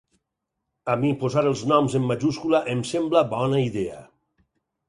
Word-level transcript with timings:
A 0.93 0.95
mi 1.03 1.11
posar 1.25 1.43
els 1.51 1.61
noms 1.73 1.97
en 2.01 2.09
majúscula 2.13 2.63
em 2.75 2.83
sembla 2.93 3.25
bona 3.35 3.61
idea. 3.67 4.01